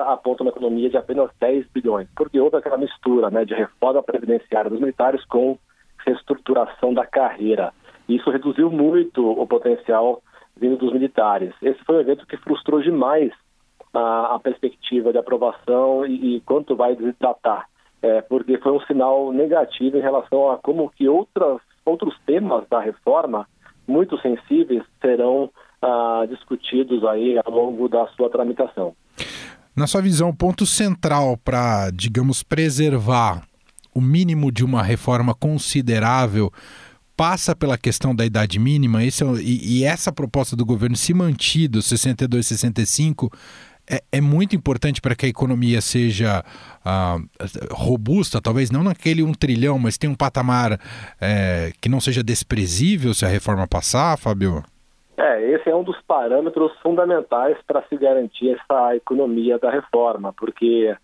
aponta 0.07 0.41
uma 0.43 0.49
economia 0.49 0.89
de 0.89 0.97
apenas 0.97 1.29
10 1.39 1.67
bilhões, 1.71 2.07
porque 2.15 2.39
houve 2.39 2.57
aquela 2.57 2.77
mistura 2.77 3.29
né, 3.29 3.45
de 3.45 3.53
reforma 3.53 4.01
previdenciária 4.01 4.69
dos 4.69 4.79
militares 4.79 5.23
com 5.25 5.57
reestruturação 6.05 6.93
da 6.93 7.05
carreira. 7.05 7.71
Isso 8.09 8.31
reduziu 8.31 8.71
muito 8.71 9.29
o 9.29 9.45
potencial 9.45 10.23
vindo 10.57 10.77
dos 10.77 10.91
militares. 10.91 11.53
Esse 11.61 11.83
foi 11.85 11.97
um 11.97 12.01
evento 12.01 12.25
que 12.25 12.37
frustrou 12.37 12.81
demais 12.81 13.31
a, 13.93 14.35
a 14.35 14.39
perspectiva 14.39 15.11
de 15.11 15.19
aprovação 15.19 16.05
e, 16.05 16.37
e 16.37 16.41
quanto 16.41 16.75
vai 16.75 16.95
desidratar, 16.95 17.67
é, 18.01 18.21
porque 18.21 18.57
foi 18.57 18.71
um 18.71 18.81
sinal 18.81 19.31
negativo 19.31 19.97
em 19.97 20.01
relação 20.01 20.51
a 20.51 20.57
como 20.57 20.89
que 20.89 21.07
outras, 21.07 21.59
outros 21.85 22.15
temas 22.25 22.67
da 22.69 22.79
reforma, 22.79 23.47
muito 23.87 24.19
sensíveis, 24.21 24.83
serão 25.01 25.49
uh, 25.83 26.27
discutidos 26.27 27.03
aí 27.05 27.39
ao 27.43 27.51
longo 27.51 27.87
da 27.87 28.07
sua 28.09 28.29
tramitação. 28.29 28.95
Na 29.75 29.87
sua 29.87 30.01
visão, 30.01 30.29
o 30.29 30.35
ponto 30.35 30.65
central 30.65 31.37
para, 31.37 31.89
digamos, 31.91 32.43
preservar 32.43 33.43
o 33.93 34.01
mínimo 34.01 34.51
de 34.51 34.63
uma 34.63 34.81
reforma 34.81 35.33
considerável 35.33 36.51
passa 37.15 37.55
pela 37.55 37.77
questão 37.77 38.15
da 38.15 38.25
idade 38.25 38.57
mínima 38.57 39.03
esse, 39.03 39.23
é 39.23 39.27
e, 39.41 39.79
e, 39.79 39.83
essa 39.83 40.11
proposta 40.11 40.55
do 40.55 40.65
governo 40.65 40.95
se 40.95 41.13
mantido, 41.13 41.81
62, 41.81 42.47
65, 42.47 43.31
é, 43.91 44.17
é 44.17 44.21
muito 44.21 44.55
importante 44.55 45.01
para 45.01 45.15
que 45.15 45.25
a 45.25 45.29
economia 45.29 45.81
seja 45.81 46.43
ah, 46.85 47.17
robusta, 47.71 48.41
talvez 48.41 48.71
não 48.71 48.83
naquele 48.83 49.21
um 49.21 49.33
trilhão, 49.33 49.77
mas 49.77 49.97
tem 49.97 50.09
um 50.09 50.15
patamar 50.15 50.79
é, 51.19 51.71
que 51.81 51.89
não 51.89 51.99
seja 51.99 52.23
desprezível 52.23 53.13
se 53.13 53.25
a 53.25 53.27
reforma 53.27 53.67
passar, 53.67 54.17
Fábio? 54.17 54.63
É, 55.17 55.51
esse 55.51 55.69
é 55.69 55.75
um 55.75 55.83
dos 55.83 55.99
parâmetros 56.07 56.71
fundamentais 56.81 57.57
para 57.67 57.83
se 57.83 57.97
garantir 57.97 58.57
essa 58.57 58.95
economia 58.95 59.59
da 59.59 59.69
reforma, 59.69 60.33
porque 60.33 60.95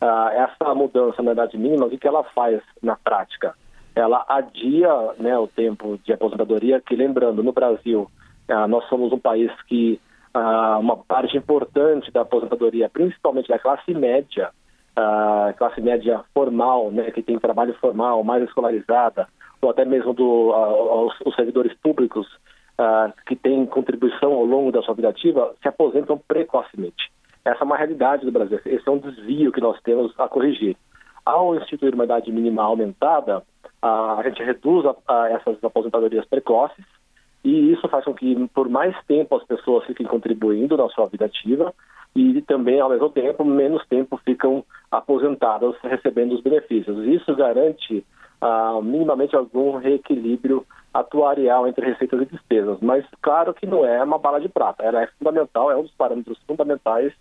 uh, 0.00 0.28
essa 0.28 0.74
mudança 0.74 1.22
na 1.22 1.32
idade 1.32 1.56
mínima, 1.56 1.86
o 1.86 1.90
que, 1.90 1.98
que 1.98 2.06
ela 2.06 2.22
faz 2.34 2.60
na 2.82 2.94
prática? 2.94 3.54
Ela 3.96 4.24
adia 4.28 5.14
né, 5.18 5.36
o 5.38 5.48
tempo 5.48 5.98
de 6.04 6.12
aposentadoria, 6.12 6.80
que 6.80 6.94
lembrando, 6.94 7.42
no 7.42 7.52
Brasil, 7.52 8.08
uh, 8.48 8.68
nós 8.68 8.84
somos 8.88 9.12
um 9.12 9.18
país 9.18 9.50
que 9.66 9.98
uh, 10.34 10.78
uma 10.80 10.96
parte 10.96 11.36
importante 11.36 12.10
da 12.10 12.22
aposentadoria, 12.22 12.88
principalmente 12.88 13.48
da 13.48 13.58
classe 13.58 13.92
média, 13.94 14.50
classe 15.56 15.80
média 15.80 16.22
formal, 16.32 16.90
né, 16.92 17.10
que 17.10 17.20
tem 17.20 17.36
trabalho 17.36 17.74
formal, 17.80 18.22
mais 18.22 18.44
escolarizada, 18.44 19.26
ou 19.60 19.70
até 19.70 19.84
mesmo 19.84 20.12
do, 20.12 20.50
os, 20.50 21.14
os 21.24 21.34
servidores 21.34 21.74
públicos, 21.82 22.28
uh, 22.78 23.12
que 23.26 23.36
têm 23.36 23.66
contribuição 23.66 24.32
ao 24.32 24.44
longo 24.44 24.72
da 24.72 24.82
sua 24.82 24.94
vida 24.94 25.08
ativa 25.08 25.54
se 25.60 25.68
aposentam 25.68 26.18
precocemente. 26.28 27.10
Essa 27.44 27.62
é 27.62 27.64
uma 27.64 27.76
realidade 27.76 28.24
do 28.24 28.32
Brasil, 28.32 28.60
esse 28.64 28.88
é 28.88 28.90
um 28.90 28.98
desvio 28.98 29.52
que 29.52 29.60
nós 29.60 29.80
temos 29.82 30.12
a 30.18 30.28
corrigir. 30.28 30.76
Ao 31.24 31.54
instituir 31.56 31.94
uma 31.94 32.04
idade 32.04 32.30
mínima 32.30 32.62
aumentada, 32.62 33.38
uh, 33.38 34.18
a 34.18 34.22
gente 34.24 34.42
reduz 34.42 34.84
a, 34.86 34.94
a 35.08 35.30
essas 35.30 35.62
aposentadorias 35.62 36.24
precoces 36.26 36.84
e 37.44 37.72
isso 37.72 37.86
faz 37.88 38.04
com 38.04 38.14
que 38.14 38.48
por 38.48 38.68
mais 38.68 38.96
tempo 39.06 39.36
as 39.36 39.44
pessoas 39.44 39.84
fiquem 39.84 40.06
contribuindo 40.06 40.76
na 40.76 40.88
sua 40.88 41.06
vida 41.06 41.26
ativa 41.26 41.74
e 42.16 42.40
também, 42.42 42.80
ao 42.80 42.88
mesmo 42.88 43.10
tempo, 43.10 43.44
menos 43.44 43.84
tempo 43.88 44.16
ficam 44.24 44.64
aposentadas 44.90 45.74
recebendo 45.82 46.32
os 46.32 46.40
benefícios. 46.40 47.04
Isso 47.06 47.34
garante 47.34 48.04
uh, 48.40 48.80
minimamente 48.80 49.34
algum 49.34 49.76
reequilíbrio 49.76 50.64
atuarial 50.92 51.66
entre 51.66 51.84
receitas 51.84 52.22
e 52.22 52.26
despesas. 52.26 52.78
Mas 52.80 53.04
claro 53.20 53.52
que 53.52 53.66
não 53.66 53.84
é 53.84 54.02
uma 54.02 54.18
bala 54.18 54.40
de 54.40 54.48
prata. 54.48 54.84
Ela 54.84 55.02
é 55.02 55.06
fundamental, 55.18 55.70
é 55.72 55.76
um 55.76 55.82
dos 55.82 55.94
parâmetros 55.94 56.38
fundamentais, 56.46 57.12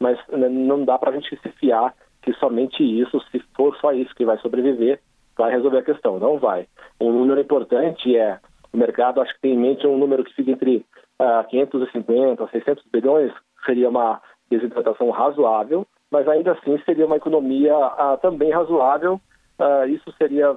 mas 0.00 0.18
né, 0.28 0.48
não 0.48 0.84
dá 0.84 0.98
para 0.98 1.10
a 1.10 1.14
gente 1.14 1.38
se 1.40 1.48
fiar 1.52 1.94
que 2.20 2.32
somente 2.34 2.82
isso, 2.82 3.20
se 3.30 3.38
for 3.56 3.74
só 3.76 3.92
isso 3.92 4.14
que 4.16 4.24
vai 4.24 4.36
sobreviver, 4.38 5.00
vai 5.38 5.52
resolver 5.52 5.78
a 5.78 5.84
questão. 5.84 6.18
Não 6.18 6.38
vai. 6.38 6.66
Um 7.00 7.12
número 7.12 7.40
importante 7.40 8.16
é 8.16 8.40
o 8.72 8.76
mercado, 8.76 9.20
acho 9.20 9.34
que 9.34 9.40
tem 9.40 9.54
em 9.54 9.58
mente 9.58 9.86
um 9.86 9.98
número 9.98 10.24
que 10.24 10.34
fica 10.34 10.50
entre 10.50 10.84
uh, 11.20 11.48
550 11.48 12.42
a 12.42 12.48
600 12.48 12.84
bilhões, 12.92 13.32
seria 13.64 13.88
uma 13.88 14.20
desidratação 14.50 15.10
razoável, 15.10 15.86
mas 16.10 16.26
ainda 16.28 16.52
assim 16.52 16.78
seria 16.84 17.06
uma 17.06 17.16
economia 17.16 17.76
uh, 17.76 18.16
também 18.20 18.50
razoável. 18.50 19.20
Uh, 19.58 19.86
isso 19.88 20.10
seria 20.16 20.56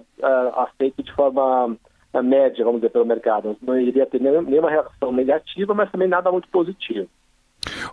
aceito 0.55 1.03
de 1.03 1.13
forma 1.13 1.75
média, 2.24 2.63
vamos 2.63 2.79
dizer, 2.79 2.91
pelo 2.91 3.05
mercado. 3.05 3.58
Não 3.62 3.77
iria 3.77 4.05
ter 4.05 4.22
nenhuma 4.22 4.70
reação 4.70 5.12
negativa, 5.12 5.74
mas 5.74 5.91
também 5.91 6.08
nada 6.08 6.32
muito 6.32 6.48
positivo. 6.48 7.10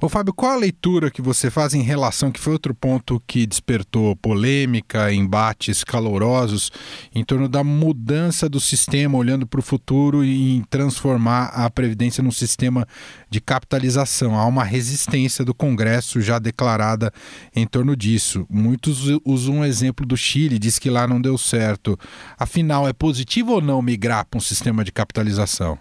Ô 0.00 0.08
Fábio, 0.08 0.32
qual 0.32 0.52
a 0.52 0.56
leitura 0.56 1.10
que 1.10 1.22
você 1.22 1.50
faz 1.50 1.74
em 1.74 1.82
relação, 1.82 2.30
que 2.30 2.40
foi 2.40 2.52
outro 2.52 2.74
ponto 2.74 3.22
que 3.26 3.46
despertou 3.46 4.16
polêmica, 4.16 5.12
embates 5.12 5.84
calorosos, 5.84 6.70
em 7.14 7.24
torno 7.24 7.48
da 7.48 7.62
mudança 7.62 8.48
do 8.48 8.60
sistema, 8.60 9.18
olhando 9.18 9.46
para 9.46 9.60
o 9.60 9.62
futuro 9.62 10.24
e 10.24 10.56
em 10.56 10.62
transformar 10.64 11.46
a 11.46 11.68
Previdência 11.70 12.22
num 12.22 12.30
sistema 12.30 12.86
de 13.28 13.40
capitalização? 13.40 14.38
Há 14.38 14.46
uma 14.46 14.64
resistência 14.64 15.44
do 15.44 15.54
Congresso 15.54 16.20
já 16.20 16.38
declarada 16.38 17.12
em 17.54 17.66
torno 17.66 17.94
disso. 17.94 18.46
Muitos 18.48 19.02
usam 19.24 19.56
um 19.56 19.64
exemplo 19.64 20.06
do 20.06 20.16
Chile, 20.16 20.58
diz 20.58 20.78
que 20.78 20.90
lá 20.90 21.06
não 21.06 21.20
deu 21.20 21.36
certo. 21.36 21.98
Afinal, 22.38 22.88
é 22.88 22.92
positivo 22.92 23.52
ou 23.52 23.60
não 23.60 23.82
migrar 23.82 24.24
para 24.24 24.38
um 24.38 24.40
sistema 24.40 24.84
de 24.84 24.92
capitalização? 24.92 25.78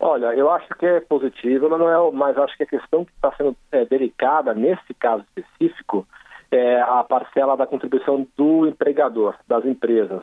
Olha, 0.00 0.26
eu 0.34 0.50
acho 0.50 0.68
que 0.76 0.86
é 0.86 1.00
positivo, 1.00 1.68
não 1.68 1.90
é, 1.90 2.12
mas 2.12 2.38
acho 2.38 2.56
que 2.56 2.62
a 2.62 2.66
questão 2.66 3.04
que 3.04 3.12
está 3.12 3.32
sendo 3.32 3.56
é, 3.72 3.84
delicada 3.84 4.54
nesse 4.54 4.94
caso 4.94 5.24
específico 5.36 6.06
é 6.50 6.80
a 6.80 7.02
parcela 7.02 7.56
da 7.56 7.66
contribuição 7.66 8.26
do 8.36 8.66
empregador, 8.66 9.34
das 9.46 9.64
empresas. 9.64 10.22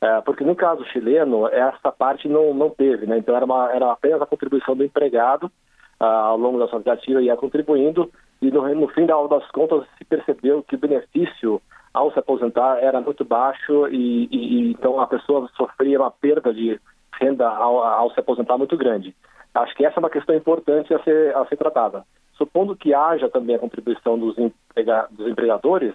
É, 0.00 0.20
porque 0.22 0.42
no 0.42 0.56
caso 0.56 0.84
chileno, 0.86 1.46
essa 1.48 1.92
parte 1.92 2.26
não, 2.28 2.54
não 2.54 2.70
teve, 2.70 3.04
né? 3.06 3.18
Então 3.18 3.36
era, 3.36 3.44
uma, 3.44 3.70
era 3.70 3.92
apenas 3.92 4.22
a 4.22 4.26
contribuição 4.26 4.74
do 4.74 4.84
empregado 4.84 5.52
ah, 6.00 6.28
ao 6.28 6.38
longo 6.38 6.58
da 6.58 6.66
sua 6.68 6.78
vida 6.78 6.92
ativa 6.92 7.20
ia 7.20 7.36
contribuindo 7.36 8.10
e 8.40 8.50
no, 8.50 8.66
no 8.74 8.88
fim 8.88 9.04
das 9.04 9.46
contas 9.50 9.86
se 9.98 10.04
percebeu 10.04 10.62
que 10.62 10.74
o 10.74 10.78
benefício 10.78 11.60
ao 11.92 12.10
se 12.12 12.18
aposentar 12.18 12.78
era 12.78 13.00
muito 13.02 13.22
baixo 13.24 13.86
e, 13.88 14.26
e 14.30 14.70
então 14.70 14.98
a 14.98 15.06
pessoa 15.06 15.50
sofria 15.54 15.98
uma 16.00 16.10
perda 16.10 16.54
de 16.54 16.80
renda 17.20 17.48
ao, 17.48 17.82
ao, 17.82 18.10
se 18.12 18.20
aposentar 18.20 18.56
muito 18.56 18.76
grande. 18.76 19.14
Acho 19.54 19.74
que 19.74 19.84
essa 19.84 19.98
é 19.98 20.00
uma 20.00 20.10
questão 20.10 20.34
importante 20.34 20.94
a 20.94 21.02
ser, 21.02 21.36
a 21.36 21.44
ser 21.46 21.56
tratada. 21.56 22.04
Supondo 22.34 22.76
que 22.76 22.94
haja 22.94 23.28
também 23.28 23.56
a 23.56 23.58
contribuição 23.58 24.18
dos, 24.18 24.38
emprega, 24.38 25.06
dos 25.10 25.28
empregadores, 25.28 25.94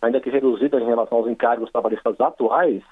ainda 0.00 0.20
que 0.20 0.30
reduzida 0.30 0.80
em 0.80 0.86
relação 0.86 1.18
aos 1.18 1.28
encargos 1.28 1.70
trabalhistas 1.70 2.18
atuais, 2.20 2.82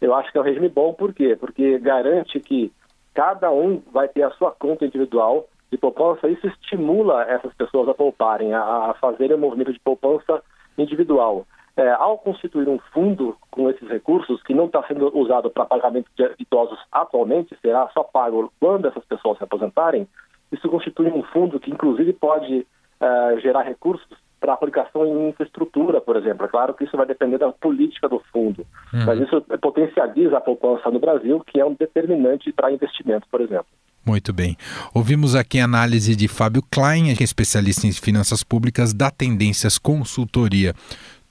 eu 0.00 0.14
acho 0.14 0.30
que 0.30 0.38
é 0.38 0.40
um 0.40 0.44
regime 0.44 0.68
bom, 0.68 0.94
por 0.94 1.12
quê? 1.12 1.36
Porque 1.38 1.78
garante 1.78 2.40
que 2.40 2.72
cada 3.14 3.50
um 3.50 3.82
vai 3.92 4.08
ter 4.08 4.22
a 4.22 4.30
sua 4.32 4.52
conta 4.52 4.84
individual 4.84 5.46
de 5.70 5.76
poupança, 5.76 6.28
isso 6.28 6.46
estimula 6.46 7.24
essas 7.24 7.52
pessoas 7.54 7.88
a 7.88 7.94
pouparem, 7.94 8.54
a, 8.54 8.90
a 8.90 8.94
fazerem 8.94 9.36
um 9.36 9.40
movimento 9.40 9.72
de 9.72 9.80
poupança 9.80 10.42
individual. 10.78 11.46
É, 11.76 11.90
ao 11.90 12.16
constituir 12.16 12.68
um 12.68 12.78
fundo 12.92 13.36
com 13.50 13.68
esses 13.68 13.86
recursos, 13.88 14.42
que 14.42 14.54
não 14.54 14.64
está 14.64 14.82
sendo 14.84 15.14
usado 15.16 15.50
para 15.50 15.66
pagamento 15.66 16.08
de 16.16 16.30
idosos 16.38 16.78
atualmente, 16.90 17.56
será 17.60 17.88
só 17.92 18.02
pago 18.02 18.50
quando 18.58 18.88
essas 18.88 19.04
pessoas 19.04 19.36
se 19.36 19.44
aposentarem, 19.44 20.08
isso 20.50 20.68
constitui 20.68 21.10
um 21.10 21.22
fundo 21.22 21.60
que, 21.60 21.70
inclusive, 21.70 22.12
pode 22.14 22.66
é, 23.00 23.40
gerar 23.40 23.62
recursos 23.62 24.08
para 24.40 24.52
aplicação 24.52 25.04
em 25.06 25.28
infraestrutura, 25.30 26.00
por 26.00 26.16
exemplo. 26.16 26.46
É 26.46 26.48
claro 26.48 26.74
que 26.74 26.84
isso 26.84 26.96
vai 26.96 27.06
depender 27.06 27.38
da 27.38 27.50
política 27.52 28.08
do 28.08 28.22
fundo, 28.32 28.66
uhum. 28.92 29.04
mas 29.04 29.20
isso 29.20 29.40
potencializa 29.60 30.36
a 30.36 30.40
poupança 30.40 30.90
no 30.90 31.00
Brasil, 31.00 31.42
que 31.46 31.58
é 31.58 31.64
um 31.64 31.74
determinante 31.74 32.52
para 32.52 32.72
investimento, 32.72 33.26
por 33.30 33.40
exemplo. 33.40 33.66
Muito 34.06 34.32
bem. 34.32 34.56
Ouvimos 34.94 35.34
aqui 35.34 35.58
a 35.58 35.64
análise 35.64 36.14
de 36.14 36.28
Fábio 36.28 36.62
Klein, 36.70 37.12
que 37.16 37.24
é 37.24 37.24
especialista 37.24 37.88
em 37.88 37.92
finanças 37.92 38.44
públicas 38.44 38.94
da 38.94 39.10
Tendências 39.10 39.78
Consultoria. 39.78 40.74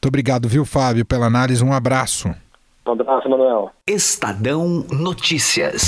Muito 0.05 0.11
obrigado, 0.11 0.47
viu, 0.47 0.63
Fábio, 0.65 1.03
pela 1.03 1.25
análise. 1.25 1.65
Um 1.65 1.73
abraço. 1.73 2.27
Um 2.85 2.91
abraço, 2.91 3.27
Manuel. 3.27 3.71
Estadão 3.87 4.85
Notícias. 4.91 5.81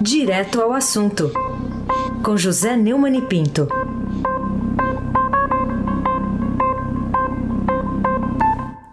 Direto 0.00 0.62
ao 0.62 0.72
assunto. 0.72 1.30
Com 2.24 2.34
José 2.38 2.78
Neumann 2.78 3.18
e 3.18 3.20
Pinto. 3.20 3.68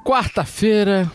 Quarta-feira, 0.04 1.10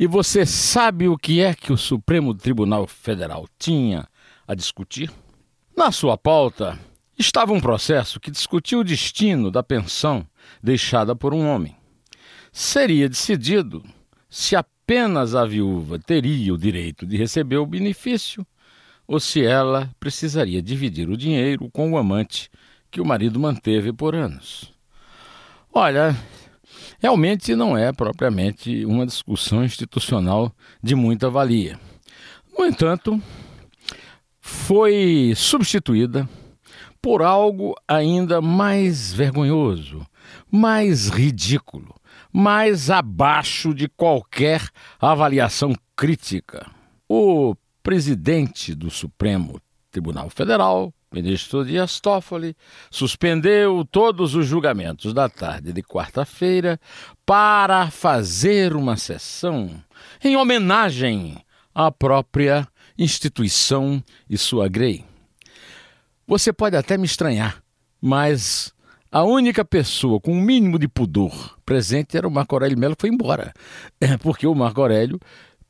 e 0.00 0.06
você 0.06 0.46
sabe 0.46 1.06
o 1.06 1.18
que 1.18 1.42
é 1.42 1.52
que 1.52 1.70
o 1.70 1.76
Supremo 1.76 2.34
Tribunal 2.34 2.86
Federal 2.86 3.44
tinha 3.58 4.08
a 4.46 4.54
discutir? 4.54 5.10
Na 5.76 5.92
sua 5.92 6.16
pauta, 6.16 6.78
Estava 7.18 7.52
um 7.52 7.60
processo 7.60 8.20
que 8.20 8.30
discutia 8.30 8.78
o 8.78 8.84
destino 8.84 9.50
da 9.50 9.60
pensão 9.60 10.24
deixada 10.62 11.16
por 11.16 11.34
um 11.34 11.48
homem. 11.48 11.74
Seria 12.52 13.08
decidido 13.08 13.84
se 14.30 14.54
apenas 14.54 15.34
a 15.34 15.44
viúva 15.44 15.98
teria 15.98 16.54
o 16.54 16.58
direito 16.58 17.04
de 17.04 17.16
receber 17.16 17.56
o 17.56 17.66
benefício 17.66 18.46
ou 19.04 19.18
se 19.18 19.44
ela 19.44 19.90
precisaria 19.98 20.62
dividir 20.62 21.10
o 21.10 21.16
dinheiro 21.16 21.68
com 21.72 21.90
o 21.90 21.98
amante 21.98 22.48
que 22.88 23.00
o 23.00 23.04
marido 23.04 23.40
manteve 23.40 23.92
por 23.92 24.14
anos. 24.14 24.72
Olha, 25.74 26.16
realmente 27.00 27.56
não 27.56 27.76
é 27.76 27.92
propriamente 27.92 28.84
uma 28.84 29.04
discussão 29.04 29.64
institucional 29.64 30.54
de 30.80 30.94
muita 30.94 31.28
valia. 31.28 31.80
No 32.56 32.64
entanto, 32.64 33.20
foi 34.40 35.32
substituída 35.34 36.28
por 37.08 37.22
algo 37.22 37.74
ainda 37.88 38.38
mais 38.38 39.14
vergonhoso, 39.14 40.06
mais 40.50 41.08
ridículo, 41.08 41.94
mais 42.30 42.90
abaixo 42.90 43.72
de 43.72 43.88
qualquer 43.88 44.68
avaliação 45.00 45.74
crítica. 45.96 46.70
O 47.08 47.56
presidente 47.82 48.74
do 48.74 48.90
Supremo 48.90 49.58
Tribunal 49.90 50.28
Federal, 50.28 50.92
ministro 51.10 51.64
Dias 51.64 51.98
Toffoli, 51.98 52.54
suspendeu 52.90 53.86
todos 53.90 54.34
os 54.34 54.46
julgamentos 54.46 55.14
da 55.14 55.30
tarde 55.30 55.72
de 55.72 55.82
quarta-feira 55.82 56.78
para 57.24 57.90
fazer 57.90 58.76
uma 58.76 58.98
sessão 58.98 59.82
em 60.22 60.36
homenagem 60.36 61.38
à 61.74 61.90
própria 61.90 62.68
instituição 62.98 64.04
e 64.28 64.36
sua 64.36 64.68
grei. 64.68 65.07
Você 66.28 66.52
pode 66.52 66.76
até 66.76 66.98
me 66.98 67.06
estranhar, 67.06 67.62
mas 67.98 68.70
a 69.10 69.24
única 69.24 69.64
pessoa 69.64 70.20
com 70.20 70.32
o 70.32 70.34
um 70.34 70.40
mínimo 70.42 70.78
de 70.78 70.86
pudor 70.86 71.58
presente 71.64 72.18
era 72.18 72.28
o 72.28 72.30
Marco 72.30 72.54
Aurélio 72.54 72.78
Melo, 72.78 72.94
foi 72.98 73.08
embora. 73.08 73.54
É 73.98 74.14
porque 74.20 74.46
o 74.46 74.54
Marco 74.54 74.82
Aurélio 74.82 75.18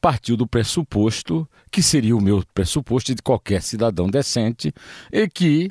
partiu 0.01 0.37
do 0.37 0.49
pressuposto, 0.49 1.49
que 1.71 1.81
seria 1.81 2.16
o 2.16 2.21
meu 2.21 2.44
pressuposto 2.53 3.14
de 3.14 3.23
qualquer 3.23 3.62
cidadão 3.62 4.09
decente, 4.09 4.75
e 5.12 5.29
que, 5.29 5.71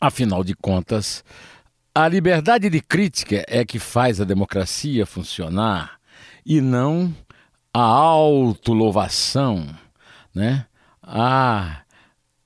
afinal 0.00 0.42
de 0.42 0.54
contas, 0.54 1.22
a 1.94 2.08
liberdade 2.08 2.70
de 2.70 2.80
crítica 2.80 3.44
é 3.46 3.66
que 3.66 3.78
faz 3.78 4.18
a 4.18 4.24
democracia 4.24 5.04
funcionar 5.04 6.00
e 6.46 6.62
não 6.62 7.14
a 7.74 7.82
autolouvação, 7.82 9.68
né? 10.34 10.64
a, 11.02 11.82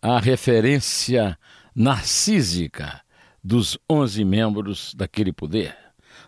a 0.05 0.19
referência 0.19 1.39
narcísica 1.75 3.01
dos 3.43 3.79
onze 3.89 4.23
membros 4.23 4.95
daquele 4.95 5.33
poder. 5.33 5.75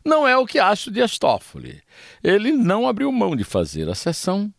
Não 0.02 0.26
é 0.26 0.34
o 0.34 0.46
que 0.46 0.58
acho 0.58 0.90
de 0.90 1.02
Astófoli. 1.02 1.82
Ele 2.24 2.52
não 2.52 2.88
abriu 2.88 3.12
mão 3.12 3.36
de 3.36 3.44
fazer 3.44 3.86
a 3.90 3.94
sessão 3.94 4.50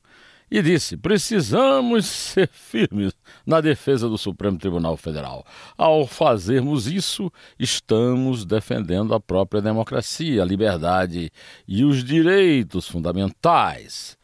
e 0.51 0.61
disse: 0.61 0.95
precisamos 0.95 2.05
ser 2.05 2.47
firmes 2.53 3.11
na 3.43 3.59
defesa 3.59 4.07
do 4.07 4.19
Supremo 4.19 4.59
Tribunal 4.59 4.95
Federal. 4.95 5.43
Ao 5.75 6.05
fazermos 6.05 6.85
isso, 6.85 7.31
estamos 7.57 8.45
defendendo 8.45 9.15
a 9.15 9.19
própria 9.19 9.63
democracia, 9.63 10.43
a 10.43 10.45
liberdade 10.45 11.31
e 11.67 11.83
os 11.83 12.03
direitos 12.03 12.87
fundamentais. 12.87 14.16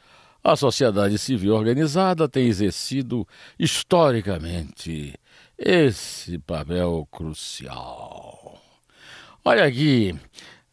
A 0.44 0.58
sociedade 0.58 1.18
civil 1.18 1.56
organizada 1.56 2.28
tem 2.28 2.48
exercido 2.48 3.26
historicamente 3.58 5.18
esse 5.58 6.38
papel 6.38 7.08
crucial. 7.10 8.62
Olha 9.46 9.64
aqui, 9.64 10.14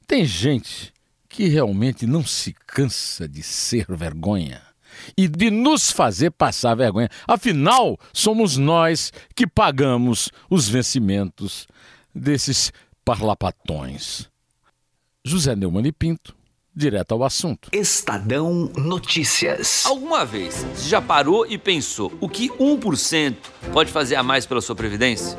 tem 0.08 0.24
gente 0.24 0.92
que 1.28 1.46
realmente 1.46 2.04
não 2.04 2.26
se 2.26 2.52
cansa 2.66 3.28
de 3.28 3.44
ser 3.44 3.86
vergonha 3.88 4.60
e 5.16 5.28
de 5.28 5.52
nos 5.52 5.92
fazer 5.92 6.32
passar 6.32 6.74
vergonha. 6.74 7.08
Afinal, 7.28 7.96
somos 8.12 8.56
nós 8.56 9.12
que 9.36 9.46
pagamos 9.46 10.30
os 10.50 10.68
vencimentos 10.68 11.68
desses 12.12 12.72
parlapatões. 13.04 14.28
José 15.24 15.54
Neumann 15.54 15.86
e 15.86 15.92
Pinto, 15.92 16.34
direto 16.80 17.12
ao 17.12 17.22
assunto. 17.22 17.68
Estadão 17.72 18.70
Notícias. 18.76 19.84
Alguma 19.86 20.24
vez 20.24 20.64
você 20.74 20.88
já 20.88 21.00
parou 21.00 21.46
e 21.46 21.56
pensou 21.56 22.12
o 22.20 22.28
que 22.28 22.48
1% 22.48 23.36
pode 23.72 23.92
fazer 23.92 24.16
a 24.16 24.22
mais 24.22 24.46
pela 24.46 24.60
sua 24.60 24.74
previdência? 24.74 25.38